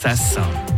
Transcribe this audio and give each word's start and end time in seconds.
Ça, 0.00 0.16
ça. 0.16 0.69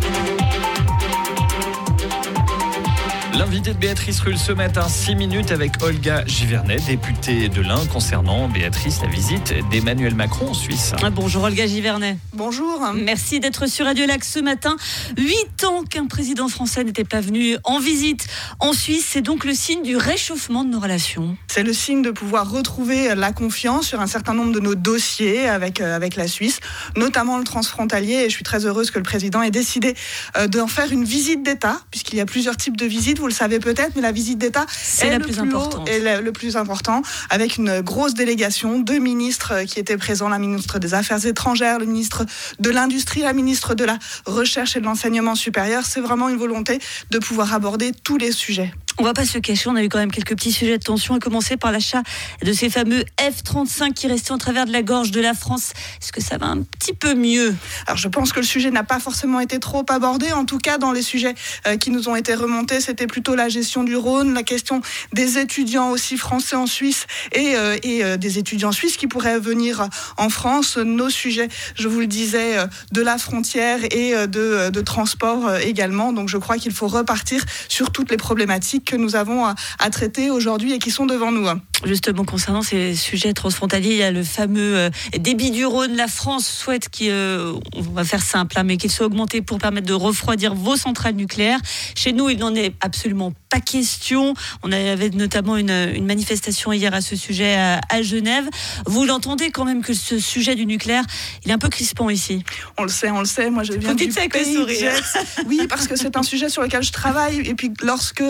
L'invité 3.38 3.72
de 3.72 3.78
Béatrice 3.78 4.20
Rulle 4.20 4.36
ce 4.36 4.52
matin, 4.52 4.86
6 4.86 5.14
minutes 5.14 5.52
avec 5.52 5.82
Olga 5.82 6.22
Givernet, 6.26 6.76
députée 6.86 7.48
de 7.48 7.62
l'Ain, 7.62 7.80
concernant 7.90 8.46
Béatrice, 8.46 9.00
la 9.00 9.08
visite 9.08 9.54
d'Emmanuel 9.70 10.14
Macron 10.14 10.50
en 10.50 10.54
Suisse. 10.54 10.92
Ah, 11.02 11.08
bonjour 11.08 11.44
Olga 11.44 11.66
Givernet. 11.66 12.18
Bonjour. 12.34 12.92
Merci 12.94 13.40
d'être 13.40 13.66
sur 13.66 13.86
Radio 13.86 14.06
Lac 14.06 14.22
ce 14.22 14.38
matin. 14.38 14.76
Huit 15.16 15.64
ans 15.64 15.82
qu'un 15.82 16.06
président 16.08 16.48
français 16.48 16.84
n'était 16.84 17.04
pas 17.04 17.22
venu 17.22 17.56
en 17.64 17.78
visite 17.78 18.26
en 18.60 18.74
Suisse. 18.74 19.06
C'est 19.08 19.22
donc 19.22 19.46
le 19.46 19.54
signe 19.54 19.82
du 19.82 19.96
réchauffement 19.96 20.62
de 20.62 20.68
nos 20.68 20.80
relations. 20.80 21.34
C'est 21.48 21.62
le 21.62 21.72
signe 21.72 22.02
de 22.02 22.10
pouvoir 22.10 22.50
retrouver 22.50 23.14
la 23.14 23.32
confiance 23.32 23.86
sur 23.86 24.02
un 24.02 24.06
certain 24.06 24.34
nombre 24.34 24.52
de 24.52 24.60
nos 24.60 24.74
dossiers 24.74 25.48
avec, 25.48 25.80
euh, 25.80 25.96
avec 25.96 26.16
la 26.16 26.28
Suisse, 26.28 26.60
notamment 26.98 27.38
le 27.38 27.44
transfrontalier. 27.44 28.14
Et 28.14 28.24
je 28.24 28.34
suis 28.34 28.44
très 28.44 28.66
heureuse 28.66 28.90
que 28.90 28.98
le 28.98 29.04
président 29.04 29.40
ait 29.40 29.50
décidé 29.50 29.94
euh, 30.36 30.48
d'en 30.48 30.66
faire 30.66 30.92
une 30.92 31.04
visite 31.04 31.42
d'État, 31.42 31.80
puisqu'il 31.90 32.16
y 32.16 32.20
a 32.20 32.26
plusieurs 32.26 32.58
types 32.58 32.76
de 32.76 32.84
visites 32.84 33.21
vous 33.22 33.28
le 33.28 33.32
savez 33.32 33.60
peut-être, 33.60 33.92
mais 33.94 34.02
la 34.02 34.10
visite 34.10 34.38
d'État 34.38 34.66
est, 35.00 35.08
la 35.08 35.18
le 35.18 35.24
plus, 35.24 35.38
importante. 35.38 35.88
Et 35.88 36.00
le, 36.00 36.32
plus 36.32 36.56
important, 36.56 37.02
avec 37.30 37.56
une 37.56 37.80
grosse 37.80 38.14
délégation, 38.14 38.80
deux 38.80 38.98
ministres 38.98 39.62
qui 39.62 39.78
étaient 39.78 39.96
présents, 39.96 40.28
la 40.28 40.40
ministre 40.40 40.80
des 40.80 40.92
Affaires 40.92 41.24
étrangères, 41.24 41.78
le 41.78 41.86
ministre 41.86 42.26
de 42.58 42.70
l'Industrie, 42.70 43.20
la 43.20 43.32
ministre 43.32 43.74
de 43.74 43.84
la 43.84 43.98
Recherche 44.26 44.76
et 44.76 44.80
de 44.80 44.84
l'Enseignement 44.84 45.36
supérieur. 45.36 45.84
C'est 45.86 46.00
vraiment 46.00 46.28
une 46.28 46.36
volonté 46.36 46.80
de 47.10 47.18
pouvoir 47.18 47.54
aborder 47.54 47.92
tous 47.92 48.18
les 48.18 48.32
sujets. 48.32 48.72
On 49.02 49.04
va 49.04 49.14
pas 49.14 49.26
se 49.26 49.38
cacher, 49.38 49.68
on 49.68 49.74
a 49.74 49.82
eu 49.82 49.88
quand 49.88 49.98
même 49.98 50.12
quelques 50.12 50.36
petits 50.36 50.52
sujets 50.52 50.78
de 50.78 50.84
tension, 50.84 51.16
à 51.16 51.18
commencer 51.18 51.56
par 51.56 51.72
l'achat 51.72 52.04
de 52.40 52.52
ces 52.52 52.70
fameux 52.70 53.04
F-35 53.18 53.94
qui 53.94 54.06
restaient 54.06 54.30
en 54.30 54.38
travers 54.38 54.64
de 54.64 54.70
la 54.70 54.82
gorge 54.82 55.10
de 55.10 55.20
la 55.20 55.34
France. 55.34 55.72
Est-ce 56.00 56.12
que 56.12 56.22
ça 56.22 56.38
va 56.38 56.46
un 56.46 56.62
petit 56.62 56.92
peu 56.92 57.16
mieux? 57.16 57.52
Alors 57.88 57.96
je 57.96 58.06
pense 58.06 58.32
que 58.32 58.38
le 58.38 58.46
sujet 58.46 58.70
n'a 58.70 58.84
pas 58.84 59.00
forcément 59.00 59.40
été 59.40 59.58
trop 59.58 59.84
abordé. 59.88 60.30
En 60.30 60.44
tout 60.44 60.58
cas, 60.58 60.78
dans 60.78 60.92
les 60.92 61.02
sujets 61.02 61.34
euh, 61.66 61.76
qui 61.76 61.90
nous 61.90 62.08
ont 62.08 62.14
été 62.14 62.36
remontés, 62.36 62.80
c'était 62.80 63.08
plutôt 63.08 63.34
la 63.34 63.48
gestion 63.48 63.82
du 63.82 63.96
Rhône, 63.96 64.34
la 64.34 64.44
question 64.44 64.82
des 65.12 65.36
étudiants 65.38 65.90
aussi 65.90 66.16
français 66.16 66.54
en 66.54 66.68
Suisse 66.68 67.08
et, 67.32 67.56
euh, 67.56 67.78
euh, 67.84 68.16
des 68.16 68.38
étudiants 68.38 68.70
suisses 68.70 68.96
qui 68.96 69.08
pourraient 69.08 69.40
venir 69.40 69.88
en 70.16 70.28
France. 70.28 70.76
Nos 70.76 71.10
sujets, 71.10 71.48
je 71.74 71.88
vous 71.88 71.98
le 71.98 72.06
disais, 72.06 72.54
de 72.92 73.02
la 73.02 73.18
frontière 73.18 73.80
et 73.90 74.14
de 74.28 74.80
transport 74.80 75.56
également. 75.56 76.12
Donc 76.12 76.28
je 76.28 76.36
crois 76.36 76.58
qu'il 76.58 76.70
faut 76.70 76.86
repartir 76.86 77.44
sur 77.68 77.90
toutes 77.90 78.12
les 78.12 78.16
problématiques 78.16 78.91
que 78.92 78.96
nous 78.98 79.16
avons 79.16 79.46
à, 79.46 79.54
traiter 79.90 80.30
aujourd'hui 80.30 80.74
et 80.74 80.78
qui 80.78 80.90
sont 80.90 81.06
devant 81.06 81.32
nous. 81.32 81.48
Justement, 81.84 82.24
concernant 82.24 82.62
ces 82.62 82.94
sujets 82.94 83.32
transfrontaliers, 83.32 83.90
il 83.90 83.96
y 83.96 84.02
a 84.02 84.10
le 84.10 84.22
fameux 84.22 84.76
euh, 84.76 84.90
débit 85.18 85.50
du 85.50 85.64
Rhône. 85.64 85.96
La 85.96 86.08
France 86.08 86.46
souhaite 86.46 86.90
qu'il, 86.90 87.08
euh, 87.10 87.54
on 87.74 87.80
va 87.80 88.04
faire 88.04 88.22
simple, 88.22 88.58
hein, 88.58 88.64
mais 88.64 88.76
qu'il 88.76 88.90
soit 88.90 89.06
augmenté 89.06 89.40
pour 89.40 89.58
permettre 89.58 89.86
de 89.86 89.94
refroidir 89.94 90.54
vos 90.54 90.76
centrales 90.76 91.14
nucléaires. 91.14 91.58
Chez 91.96 92.12
nous, 92.12 92.28
il 92.28 92.38
n'en 92.38 92.54
est 92.54 92.74
absolument 92.80 93.32
pas 93.48 93.60
question. 93.60 94.34
On 94.62 94.70
avait 94.72 95.10
notamment 95.10 95.56
une, 95.56 95.72
manifestation 96.02 96.72
hier 96.72 96.92
à 96.92 97.00
ce 97.00 97.16
sujet 97.16 97.56
à, 97.56 98.02
Genève. 98.02 98.44
Vous 98.86 99.04
l'entendez 99.04 99.50
quand 99.50 99.64
même 99.64 99.82
que 99.82 99.94
ce 99.94 100.18
sujet 100.18 100.54
du 100.54 100.66
nucléaire, 100.66 101.04
il 101.44 101.50
est 101.50 101.54
un 101.54 101.58
peu 101.58 101.68
crispant 101.68 102.10
ici. 102.10 102.44
On 102.76 102.82
le 102.82 102.88
sait, 102.88 103.10
on 103.10 103.20
le 103.20 103.26
sait. 103.26 103.50
Moi, 103.50 103.62
je 103.62 103.72
viens 103.72 103.94
du 103.94 104.08
pays. 104.08 104.58
Oui, 105.46 105.66
parce 105.68 105.88
que 105.88 105.96
c'est 105.96 106.16
un 106.16 106.22
sujet 106.22 106.48
sur 106.48 106.62
lequel 106.62 106.82
je 106.82 106.92
travaille. 106.92 107.38
Et 107.40 107.54
puis, 107.54 107.72
lorsque 107.82 108.22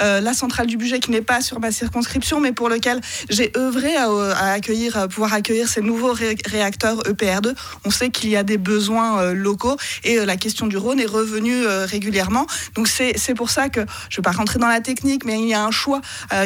euh, 0.00 0.20
la 0.20 0.34
centrale 0.34 0.66
du 0.66 0.76
budget, 0.76 1.00
qui 1.00 1.10
n'est 1.10 1.22
pas 1.22 1.40
sur 1.40 1.60
ma 1.60 1.72
circonscription, 1.72 2.40
mais 2.40 2.52
pour 2.52 2.68
lequel 2.68 3.00
j'ai 3.30 3.52
œuvré 3.56 3.96
à, 3.96 4.52
accueillir, 4.52 5.08
pouvoir 5.08 5.34
accueillir 5.34 5.68
ces 5.68 5.80
nouveaux 5.80 6.12
réacteurs 6.12 7.02
EPR2. 7.02 7.54
On 7.84 7.90
sait 7.90 8.10
qu'il 8.10 8.30
y 8.30 8.36
a 8.36 8.42
des 8.42 8.58
besoins 8.58 9.20
euh, 9.20 9.34
locaux 9.34 9.76
et 10.04 10.18
euh, 10.18 10.24
la 10.24 10.36
question 10.36 10.66
du 10.66 10.76
Rhône 10.76 11.00
est 11.00 11.06
revenue 11.06 11.64
euh, 11.64 11.86
régulièrement. 11.86 12.46
Donc 12.74 12.88
c'est 12.88 13.34
pour 13.34 13.50
ça 13.50 13.68
que 13.68 13.80
je 13.80 13.84
ne 13.84 14.16
vais 14.16 14.22
pas 14.22 14.32
rentrer 14.32 14.58
dans 14.58 14.68
la 14.68 14.80
technique, 14.80 15.24
mais 15.24 15.40
il 15.40 15.48
y 15.48 15.54
a 15.54 15.64
un 15.64 15.70
choix 15.70 16.00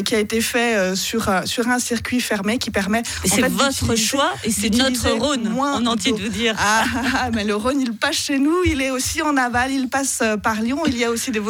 qui 0.04 0.14
a 0.14 0.18
été 0.18 0.40
fait 0.40 0.94
sur, 0.96 1.30
sur 1.44 1.68
un 1.68 1.78
circuit 1.78 2.20
fermé 2.20 2.58
qui 2.58 2.70
permet. 2.70 3.02
C'est 3.24 3.48
votre 3.48 3.96
choix 3.96 4.32
et 4.44 4.50
c'est 4.50 4.70
notre 4.70 5.10
Rhône 5.10 5.48
en 5.58 5.86
entier 5.86 6.12
de 6.12 6.18
vous 6.18 6.28
dire. 6.28 6.54
Ah, 6.58 6.84
ah, 6.94 7.02
ah, 7.14 7.30
mais 7.32 7.44
le 7.44 7.54
Rhône, 7.54 7.80
il 7.80 7.94
passe 7.94 8.16
chez 8.16 8.38
nous, 8.38 8.56
il 8.64 8.80
est 8.80 8.90
aussi 8.90 9.22
en 9.22 9.36
aval, 9.36 9.70
il 9.72 9.88
passe 9.88 10.22
par 10.42 10.60
Lyon. 10.60 10.82
Il 10.86 10.96
y 10.96 11.04
a 11.04 11.10
aussi 11.10 11.30
des, 11.30 11.42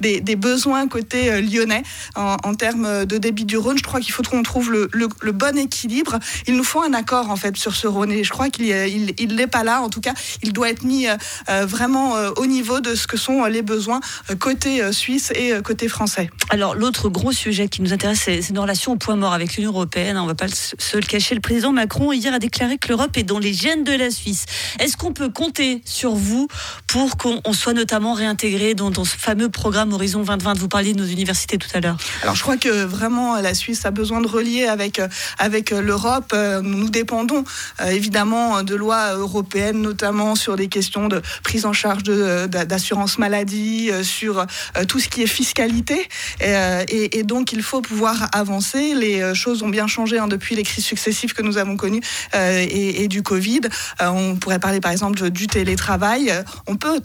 des, 0.00 0.20
des 0.20 0.36
besoins 0.36 0.88
côté 0.88 1.39
lyonnais 1.40 1.82
en, 2.16 2.36
en 2.42 2.54
termes 2.54 3.04
de 3.04 3.18
débit 3.18 3.44
du 3.44 3.56
Rhône. 3.56 3.78
Je 3.78 3.82
crois 3.82 4.00
qu'il 4.00 4.12
faut 4.12 4.22
trouver 4.22 4.40
on 4.40 4.42
trouve 4.42 4.72
le, 4.72 5.32
bon 5.32 5.58
équilibre. 5.58 6.18
Il 6.46 6.56
nous 6.56 6.64
faut 6.64 6.82
un 6.82 6.94
accord 6.94 7.30
en 7.30 7.36
fait 7.36 7.56
sur 7.56 7.76
ce 7.76 7.86
Rhône 7.86 8.10
et 8.10 8.24
je 8.24 8.30
crois 8.30 8.48
qu'il 8.48 8.66
n'est 8.66 8.90
il, 8.90 9.48
pas 9.48 9.64
là. 9.64 9.82
En 9.82 9.90
tout 9.90 10.00
cas, 10.00 10.14
il 10.42 10.52
doit 10.52 10.70
être 10.70 10.82
mis 10.82 11.06
euh, 11.06 11.16
euh, 11.50 11.66
vraiment 11.66 12.16
euh, 12.16 12.30
au 12.36 12.46
niveau 12.46 12.80
de 12.80 12.94
ce 12.94 13.06
que 13.06 13.16
sont 13.16 13.44
les 13.44 13.62
besoins 13.62 14.00
côté 14.38 14.92
suisse 14.92 15.30
et 15.34 15.52
côté 15.62 15.88
français. 15.88 16.30
Alors 16.48 16.74
l'autre 16.74 17.08
gros 17.08 17.32
sujet 17.32 17.68
qui 17.68 17.82
nous 17.82 17.92
intéresse, 17.92 18.20
c'est 18.20 18.50
nos 18.52 18.62
relations 18.62 18.92
au 18.92 18.96
point 18.96 19.16
mort 19.16 19.34
avec 19.34 19.56
l'Union 19.56 19.70
européenne. 19.70 20.16
On 20.16 20.22
ne 20.22 20.28
va 20.28 20.34
pas 20.34 20.48
se 20.48 20.96
le 20.96 21.02
cacher. 21.02 21.34
Le 21.34 21.40
président 21.40 21.72
Macron 21.72 22.12
hier 22.12 22.32
a 22.32 22.38
déclaré 22.38 22.78
que 22.78 22.88
l'Europe 22.88 23.16
est 23.16 23.22
dans 23.22 23.38
les 23.38 23.52
gènes 23.52 23.84
de 23.84 23.92
la 23.92 24.10
Suisse. 24.10 24.46
Est-ce 24.78 24.96
qu'on 24.96 25.12
peut 25.12 25.28
compter 25.28 25.82
sur 25.84 26.14
vous 26.14 26.48
pour 26.86 27.16
qu'on 27.16 27.52
soit 27.52 27.74
notamment 27.74 28.14
réintégré 28.14 28.74
dans, 28.74 28.90
dans, 28.90 29.04
ce 29.04 29.16
fameux 29.16 29.48
programme 29.48 29.92
Horizon 29.92 30.22
2020 30.22 30.58
Vous 30.58 30.68
parliez 30.68 30.94
de 30.94 31.00
nos 31.00 31.06
universités 31.06 31.29
tout 31.58 31.68
à 31.74 31.80
l'heure. 31.80 31.96
Alors 32.22 32.34
je 32.34 32.42
crois 32.42 32.56
que 32.56 32.84
vraiment 32.84 33.36
la 33.40 33.54
Suisse 33.54 33.84
a 33.84 33.90
besoin 33.90 34.20
de 34.20 34.26
relier 34.26 34.66
avec, 34.66 34.98
euh, 34.98 35.08
avec 35.38 35.72
euh, 35.72 35.80
l'Europe. 35.80 36.32
Euh, 36.34 36.60
nous 36.62 36.88
dépendons 36.88 37.44
évidemment 37.86 38.62
de 38.62 38.74
lois 38.74 39.14
européennes, 39.14 39.80
notamment 39.80 40.34
sur 40.34 40.56
des 40.56 40.68
questions 40.68 41.08
de 41.08 41.22
prise 41.42 41.66
en 41.66 41.72
charge 41.72 42.02
d'assurance 42.02 43.18
maladie, 43.18 43.90
sur 44.02 44.46
tout 44.88 44.98
ce 44.98 45.08
qui 45.08 45.22
est 45.22 45.26
fiscalité. 45.26 46.08
Et, 46.40 47.22
donc, 47.24 47.52
il 47.52 47.62
faut 47.62 47.80
pouvoir 47.80 48.28
avancer. 48.32 48.94
Les 48.94 49.34
choses 49.34 49.62
ont 49.62 49.68
bien 49.68 49.86
changé 49.86 50.18
hein, 50.18 50.28
depuis 50.28 50.54
les 50.54 50.62
crises 50.62 50.84
successives 50.84 51.32
que 51.32 51.42
nous 51.42 51.58
avons 51.58 51.76
connues 51.76 52.02
et, 52.34 53.02
et, 53.02 53.08
du 53.08 53.22
Covid. 53.22 53.62
on 54.00 54.36
pourrait 54.36 54.58
parler 54.58 54.80
par 54.80 54.92
exemple 54.92 55.30
du 55.30 55.46
télétravail. 55.46 56.32
On 56.66 56.76
peut 56.76 57.00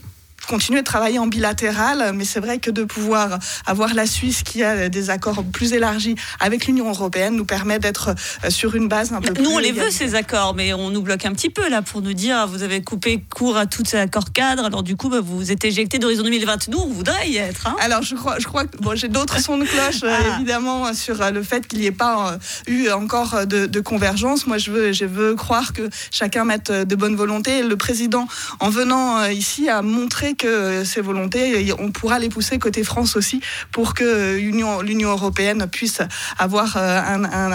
continuer 0.47 0.79
de 0.79 0.85
travailler 0.85 1.19
en 1.19 1.27
bilatéral, 1.27 2.13
mais 2.15 2.25
c'est 2.25 2.39
vrai 2.39 2.59
que 2.59 2.71
de 2.71 2.83
pouvoir 2.83 3.39
avoir 3.65 3.93
la 3.93 4.05
Suisse 4.05 4.43
qui 4.43 4.63
a 4.63 4.89
des 4.89 5.09
accords 5.09 5.43
plus 5.43 5.73
élargis 5.73 6.15
avec 6.39 6.65
l'Union 6.67 6.89
européenne 6.89 7.35
nous 7.35 7.45
permet 7.45 7.79
d'être 7.79 8.15
euh, 8.43 8.49
sur 8.49 8.75
une 8.75 8.87
base 8.87 9.13
un 9.13 9.21
peu 9.21 9.29
nous, 9.29 9.33
plus. 9.35 9.43
Nous, 9.43 9.51
on 9.51 9.57
les 9.59 9.71
veut, 9.71 9.89
ces 9.89 10.15
accords, 10.15 10.53
mais 10.55 10.73
on 10.73 10.89
nous 10.89 11.01
bloque 11.01 11.25
un 11.25 11.33
petit 11.33 11.49
peu 11.49 11.69
là 11.69 11.81
pour 11.81 12.01
nous 12.01 12.13
dire 12.13 12.47
vous 12.47 12.63
avez 12.63 12.81
coupé 12.81 13.23
court 13.33 13.57
à 13.57 13.65
tous 13.65 13.83
ces 13.85 13.97
accords 13.97 14.31
cadres, 14.31 14.65
alors 14.65 14.83
du 14.83 14.95
coup, 14.95 15.09
bah, 15.09 15.19
vous 15.21 15.51
êtes 15.51 15.65
éjecté 15.65 15.99
d'horizon 15.99 16.23
2020. 16.23 16.67
Nous, 16.69 16.77
on 16.77 16.87
voudrait 16.87 17.29
y 17.29 17.37
être. 17.37 17.67
Hein. 17.67 17.75
alors, 17.79 18.01
je 18.01 18.15
crois, 18.15 18.37
je 18.39 18.45
crois 18.45 18.65
que 18.65 18.77
bon, 18.77 18.95
j'ai 18.95 19.07
d'autres 19.07 19.39
sons 19.39 19.57
de 19.57 19.65
cloche, 19.65 20.03
euh, 20.03 20.11
ah. 20.11 20.35
évidemment, 20.35 20.93
sur 20.93 21.21
euh, 21.21 21.31
le 21.31 21.43
fait 21.43 21.67
qu'il 21.67 21.79
n'y 21.79 21.85
ait 21.85 21.91
pas 21.91 22.37
eu 22.67 22.89
encore 22.89 23.45
de, 23.45 23.65
de, 23.65 23.79
convergence. 23.79 24.47
Moi, 24.47 24.57
je 24.57 24.71
veux, 24.71 24.91
je 24.91 25.05
veux 25.05 25.35
croire 25.35 25.73
que 25.73 25.89
chacun 26.11 26.45
mette 26.45 26.71
de 26.71 26.95
bonne 26.95 27.15
volonté. 27.15 27.63
Le 27.63 27.77
président, 27.77 28.27
en 28.59 28.69
venant 28.69 29.25
ici, 29.25 29.69
a 29.69 29.81
montré 29.81 30.34
que 30.35 30.83
ces 30.83 31.01
volontés, 31.01 31.73
on 31.79 31.91
pourra 31.91 32.19
les 32.19 32.29
pousser 32.29 32.59
côté 32.59 32.83
France 32.83 33.15
aussi 33.15 33.41
pour 33.71 33.93
que 33.93 34.37
l'Union 34.37 35.11
européenne 35.11 35.67
puisse 35.71 36.01
avoir 36.37 36.77
euh, 36.77 36.99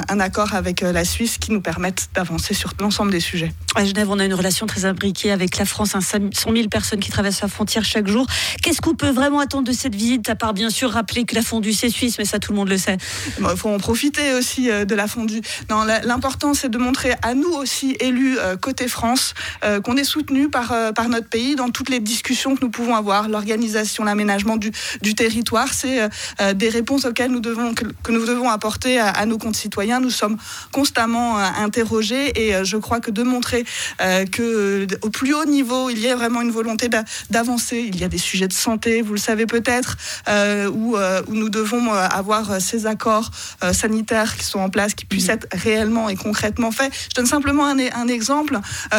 un, 0.09 0.21
accord 0.21 0.55
avec 0.55 0.83
euh, 0.83 0.93
la 0.93 1.05
Suisse 1.05 1.39
qui 1.39 1.53
nous 1.53 1.61
permette 1.61 2.09
d'avancer 2.15 2.55
sur 2.55 2.73
l'ensemble 2.81 3.11
des 3.11 3.21
sujets. 3.21 3.53
À 3.75 3.85
Genève, 3.85 4.11
on 4.11 4.19
a 4.19 4.25
une 4.25 4.35
relation 4.35 4.67
très 4.67 4.85
imbriquée 4.85 5.31
avec 5.31 5.57
la 5.57 5.65
France, 5.65 5.95
100 5.99 6.31
000 6.33 6.69
personnes 6.69 7.01
qui 7.01 7.11
traversent 7.11 7.43
la 7.43 7.49
frontière 7.49 7.85
chaque 7.85 8.09
jour. 8.09 8.27
Qu'est-ce 8.63 8.81
qu'on 8.81 8.95
peut 8.95 9.11
vraiment 9.11 9.41
attendre 9.41 9.69
de 9.69 9.73
cette 9.73 9.95
visite, 9.95 10.29
à 10.29 10.35
part 10.35 10.55
bien 10.55 10.71
sûr 10.71 10.91
rappeler 10.91 11.25
que 11.25 11.35
la 11.35 11.43
fondue 11.43 11.73
c'est 11.73 11.91
suisse, 11.91 12.19
mais 12.19 12.25
ça 12.25 12.39
tout 12.39 12.53
le 12.53 12.59
monde 12.59 12.69
le 12.69 12.79
sait. 12.79 12.97
Il 13.39 13.57
faut 13.57 13.71
en 13.71 13.79
profiter 13.79 14.35
aussi 14.35 14.71
euh, 14.71 14.85
de 14.85 14.95
la 14.95 15.07
fondue. 15.07 15.41
L'important 16.05 16.55
c'est 16.55 16.69
de 16.69 16.79
montrer 16.79 17.15
à 17.23 17.35
nous 17.35 17.51
aussi, 17.51 17.97
élus 18.01 18.39
côté 18.61 18.89
France, 18.89 19.35
qu'on 19.85 19.97
est 19.97 20.05
soutenus 20.05 20.49
par, 20.51 20.75
par 20.95 21.09
notre 21.09 21.29
pays 21.29 21.55
dans 21.57 21.71
toutes 21.71 21.89
les 21.89 22.01
discussions 22.01 22.57
que 22.57 22.65
nous 22.65 22.70
pouvons 22.71 22.95
avoir 22.95 23.29
l'organisation, 23.29 24.05
l'aménagement 24.05 24.57
du, 24.57 24.71
territoire. 25.15 25.73
C'est 25.73 26.09
euh, 26.41 26.55
des 26.55 26.69
réponses 26.69 27.05
auxquelles 27.05 27.31
nous 27.31 27.41
devons, 27.41 27.75
que, 27.75 27.85
nous 28.11 28.25
devons 28.25 28.49
apporter 28.49 28.99
à, 28.99 29.27
nos 29.27 29.39
concitoyens. 29.39 30.01
Nous 30.01 30.11
sommes 30.11 30.37
constamment 30.73 31.39
euh, 31.39 31.43
interrogés 31.59 32.33
et 32.37 32.55
euh, 32.55 32.65
je 32.65 32.77
crois 32.77 33.01
que 33.01 33.11
de 33.11 33.23
montrer 33.23 33.65
que 34.33 34.87
au 35.03 35.11
plus 35.11 35.35
haut 35.35 35.45
niveau, 35.45 35.91
il 35.91 35.99
y 35.99 36.09
a 36.09 36.17
vraiment 36.17 36.41
une 36.41 36.51
volonté 36.51 36.89
d'avancer. 37.31 37.79
Il 37.87 37.99
y 37.99 38.05
a 38.05 38.09
des 38.09 38.19
sujets 38.19 38.49
de 38.49 38.53
santé, 38.53 39.03
vous 39.03 39.15
le 39.15 39.19
savez 39.19 39.47
peut-être, 39.47 39.97
où, 40.73 40.97
où, 40.97 41.35
nous 41.35 41.49
devons 41.49 41.93
avoir 41.93 42.61
ces 42.61 42.87
accords 42.87 43.31
sanitaires 43.73 44.37
qui 44.37 44.45
sont 44.45 44.61
en 44.61 44.71
place, 44.71 44.95
qui 44.95 45.05
puissent 45.05 45.29
être 45.29 45.47
réellement 45.53 46.09
et 46.09 46.17
concrètement 46.17 46.71
faits. 46.71 46.93
Je 47.11 47.15
donne 47.15 47.27
simplement 47.27 47.67
un, 47.67 47.79
un 47.79 48.09
exemple. 48.09 48.59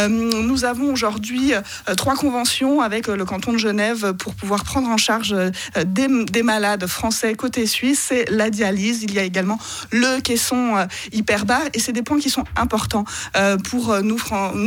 nous 0.09 0.65
avons 0.65 0.91
aujourd'hui 0.91 1.53
trois 1.97 2.15
conventions 2.15 2.81
avec 2.81 3.07
le 3.07 3.25
canton 3.25 3.53
de 3.53 3.57
Genève 3.61 4.13
pour 4.13 4.35
pouvoir 4.35 4.63
prendre 4.63 4.89
en 4.89 4.97
charge 4.97 5.35
des, 5.85 6.07
des 6.25 6.43
malades 6.43 6.85
français 6.87 7.33
côté 7.35 7.65
suisse, 7.65 8.05
c'est 8.09 8.29
la 8.29 8.49
dialyse. 8.49 9.03
Il 9.03 9.13
y 9.13 9.19
a 9.19 9.23
également 9.23 9.57
le 9.91 10.19
caisson 10.19 10.75
hyperbare 11.13 11.63
et 11.73 11.79
c'est 11.79 11.93
des 11.93 12.03
points 12.03 12.19
qui 12.19 12.29
sont 12.29 12.43
importants 12.55 13.05
pour 13.69 14.01
nous, 14.01 14.17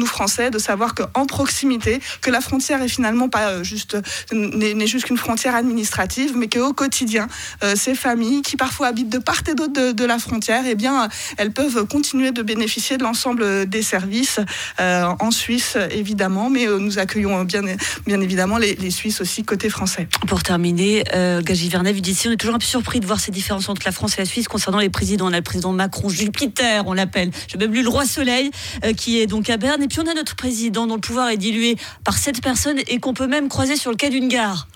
Français 0.07 0.51
de 0.51 0.59
savoir 0.59 0.95
qu'en 0.95 1.27
proximité, 1.27 2.01
que 2.21 2.31
la 2.31 2.41
frontière 2.41 2.83
est 2.83 2.89
finalement 2.89 3.29
pas 3.29 3.63
juste 3.63 3.97
n'est 4.33 4.87
juste 4.87 5.07
qu'une 5.07 5.19
frontière 5.19 5.55
administrative, 5.55 6.33
mais 6.37 6.49
qu'au 6.49 6.73
quotidien, 6.73 7.29
ces 7.75 7.95
familles 7.95 8.43
qui 8.43 8.57
parfois 8.57 8.89
habitent 8.89 9.11
de 9.11 9.19
part 9.19 9.35
et 9.49 9.55
d'autre 9.55 9.93
de, 9.93 10.05
la 10.05 10.19
frontière, 10.19 10.63
eh 10.67 10.75
bien, 10.75 11.09
elles 11.37 11.53
peuvent 11.53 11.87
continuer 11.87 12.31
de 12.31 12.43
bénéficier 12.43 12.97
de 12.97 13.03
l'ensemble 13.03 13.69
des 13.69 13.83
services 13.83 14.41
euh, 14.81 15.05
en 15.19 15.31
Suisse, 15.31 15.77
évidemment, 15.91 16.51
mais 16.51 16.69
euh, 16.69 16.79
nous 16.79 16.99
accueillons 16.99 17.45
bien, 17.45 17.63
bien 18.07 18.21
évidemment 18.21 18.59
les, 18.59 18.84
Suisses 18.91 19.21
aussi 19.21 19.45
côté 19.45 19.69
français. 19.69 20.09
Pour 20.27 20.43
terminer, 20.43 21.05
euh, 21.15 21.43
Gagy 21.43 21.69
Vernet, 21.69 21.93
vous 21.93 22.01
dites 22.01 22.25
on 22.27 22.33
est 22.33 22.37
toujours 22.37 22.55
un 22.55 22.59
peu 22.59 22.65
surpris 22.65 23.01
de 23.01 23.07
voir 23.07 23.21
ces 23.21 23.31
différences 23.31 23.69
entre 23.69 23.83
la 23.85 23.93
France 23.93 24.15
et 24.19 24.23
la 24.23 24.27
Suisse 24.27 24.49
concernant 24.49 24.79
les 24.79 24.91
présidents. 24.91 25.29
On 25.29 25.33
a 25.33 25.37
le 25.37 25.43
président 25.43 25.73
Macron, 25.73 26.09
Jupiter, 26.09 26.87
on 26.87 26.93
l'appelle. 26.93 27.31
J'ai 27.49 27.59
même 27.59 27.73
lu 27.73 27.83
le 27.83 27.89
roi 27.89 28.07
Soleil, 28.07 28.51
euh, 28.85 28.93
qui 28.93 29.21
est 29.21 29.27
donc 29.27 29.51
à 29.51 29.57
Berne. 29.57 29.83
Et 29.83 29.89
puis 29.89 30.01
on 30.01 30.11
a 30.11 30.15
notre 30.15 30.37
président 30.37 30.87
dont 30.87 30.95
le 30.95 31.01
pouvoir 31.01 31.29
est 31.29 31.37
dilué 31.37 31.77
par 32.05 32.19
sept 32.19 32.41
personnes 32.43 32.79
et 32.87 32.99
qu'on 32.99 33.15
peut 33.15 33.27
même 33.27 33.49
croiser 33.49 33.77
sur 33.77 33.91
le 33.91 33.97
quai 33.97 34.11
d'une 34.11 34.29
gare. 34.29 34.69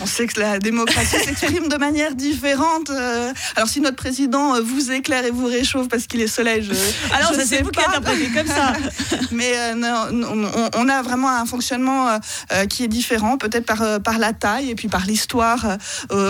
On 0.00 0.06
sait 0.06 0.26
que 0.26 0.40
la 0.40 0.58
démocratie 0.58 1.16
s'exprime 1.24 1.68
de 1.68 1.76
manière 1.76 2.14
différente. 2.14 2.90
Euh, 2.90 3.32
alors 3.54 3.68
si 3.68 3.80
notre 3.80 3.96
président 3.96 4.54
euh, 4.54 4.60
vous 4.60 4.90
éclaire 4.90 5.24
et 5.24 5.30
vous 5.30 5.46
réchauffe 5.46 5.88
parce 5.88 6.06
qu'il 6.06 6.20
est 6.20 6.26
soleil, 6.26 6.62
je, 6.62 6.72
alors 7.14 7.34
ça 7.34 7.44
c'est 7.46 7.62
vous 7.62 7.70
qui 7.70 7.80
interprétez 7.80 8.28
comme 8.28 8.46
ça. 8.46 8.74
Mais 9.32 9.52
euh, 9.56 9.74
non, 9.74 10.70
on, 10.74 10.88
a 10.88 11.02
vraiment 11.02 11.30
un 11.30 11.46
fonctionnement 11.46 12.18
qui 12.68 12.84
est 12.84 12.88
différent, 12.88 13.38
peut-être 13.38 13.66
par 13.66 14.00
par 14.00 14.18
la 14.18 14.32
taille 14.32 14.70
et 14.70 14.74
puis 14.74 14.88
par 14.88 15.06
l'histoire 15.06 15.76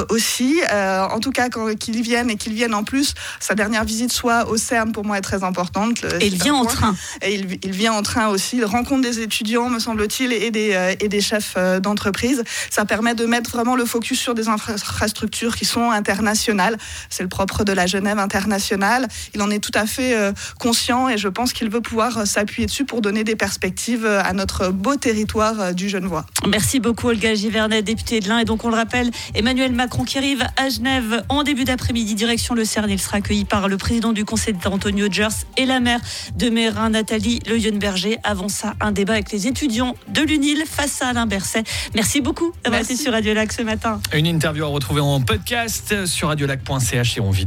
aussi. 0.08 0.60
en 0.72 1.20
tout 1.20 1.30
cas, 1.30 1.48
quand 1.48 1.74
qu'il 1.76 2.00
vienne 2.02 2.30
et 2.30 2.36
qu'il 2.36 2.54
vienne 2.54 2.74
en 2.74 2.84
plus, 2.84 3.14
sa 3.40 3.54
dernière 3.54 3.84
visite 3.84 4.12
soit 4.12 4.48
au 4.48 4.56
CERN 4.56 4.92
pour 4.92 5.04
moi 5.04 5.18
est 5.18 5.22
très 5.22 5.44
importante. 5.44 6.04
Et 6.20 6.26
il 6.26 6.36
vient 6.36 6.54
en 6.54 6.64
train. 6.64 6.94
Et 7.22 7.34
il, 7.34 7.58
il, 7.62 7.72
vient 7.72 7.92
en 7.92 8.02
train 8.02 8.28
aussi. 8.28 8.56
Il 8.56 8.64
rencontre 8.64 9.02
des 9.02 9.20
étudiants, 9.20 9.68
me 9.68 9.78
semble-t-il, 9.78 10.32
et 10.32 10.50
des 10.50 10.96
et 11.00 11.08
des 11.08 11.20
chefs 11.20 11.56
d'entreprise. 11.80 12.42
Ça 12.70 12.84
permet 12.84 13.14
de 13.14 13.26
mettre 13.26 13.55
vraiment 13.56 13.74
le 13.74 13.86
focus 13.86 14.20
sur 14.20 14.34
des 14.34 14.48
infrastructures 14.48 15.56
qui 15.56 15.64
sont 15.64 15.90
internationales. 15.90 16.76
C'est 17.08 17.22
le 17.22 17.28
propre 17.28 17.64
de 17.64 17.72
la 17.72 17.86
Genève 17.86 18.18
internationale. 18.18 19.08
Il 19.34 19.40
en 19.40 19.50
est 19.50 19.60
tout 19.60 19.72
à 19.74 19.86
fait 19.86 20.14
euh, 20.14 20.32
conscient 20.60 21.08
et 21.08 21.16
je 21.16 21.28
pense 21.28 21.54
qu'il 21.54 21.70
veut 21.70 21.80
pouvoir 21.80 22.18
euh, 22.18 22.24
s'appuyer 22.26 22.66
dessus 22.66 22.84
pour 22.84 23.00
donner 23.00 23.24
des 23.24 23.34
perspectives 23.34 24.04
euh, 24.04 24.22
à 24.22 24.34
notre 24.34 24.68
beau 24.68 24.96
territoire 24.96 25.74
du 25.74 25.88
Genevois. 25.88 26.26
Merci 26.46 26.80
beaucoup 26.80 27.08
Olga 27.08 27.34
Givernet, 27.34 27.82
députée 27.82 28.20
de 28.20 28.28
l'Ain. 28.28 28.38
Et 28.38 28.44
donc 28.44 28.64
on 28.64 28.68
le 28.68 28.76
rappelle, 28.76 29.10
Emmanuel 29.34 29.72
Macron 29.72 30.04
qui 30.04 30.18
arrive 30.18 30.44
à 30.56 30.68
Genève 30.68 31.24
en 31.30 31.42
début 31.42 31.64
d'après-midi, 31.64 32.14
direction 32.14 32.54
le 32.54 32.66
CERN. 32.66 32.90
Il 32.90 33.00
sera 33.00 33.16
accueilli 33.16 33.46
par 33.46 33.68
le 33.68 33.78
président 33.78 34.12
du 34.12 34.26
conseil 34.26 34.52
d'État 34.52 34.70
Antonio 34.70 35.06
Gers 35.10 35.46
et 35.56 35.64
la 35.64 35.80
maire 35.80 36.00
de 36.36 36.50
Mérin, 36.50 36.90
Nathalie 36.90 37.40
Leuenberger. 37.46 38.18
Avant 38.22 38.48
ça, 38.48 38.74
un 38.80 38.92
débat 38.92 39.14
avec 39.14 39.32
les 39.32 39.46
étudiants 39.46 39.96
de 40.08 40.20
l'UNIL 40.20 40.64
face 40.70 41.00
à 41.00 41.08
Alain 41.08 41.26
Berset. 41.26 41.64
Merci 41.94 42.20
beaucoup 42.20 42.52
d'avoir 42.64 42.82
été 42.82 42.96
sur 42.96 43.12
Radio 43.12 43.32
Lac 43.32 43.45
ce 43.52 43.62
matin. 43.62 44.00
Une 44.12 44.26
interview 44.26 44.64
à 44.64 44.68
retrouver 44.68 45.00
en 45.00 45.20
podcast 45.20 46.06
sur 46.06 46.28
radiolac.ch 46.28 47.18
et 47.18 47.20
en 47.20 47.30
vidéo. 47.30 47.44